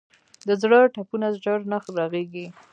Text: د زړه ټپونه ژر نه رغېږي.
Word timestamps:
د 0.47 0.49
زړه 0.61 0.79
ټپونه 0.93 1.27
ژر 1.43 1.59
نه 1.71 1.77
رغېږي. 1.97 2.45